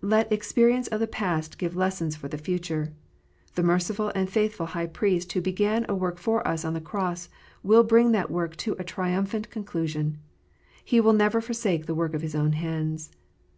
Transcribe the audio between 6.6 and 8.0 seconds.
on the cross, will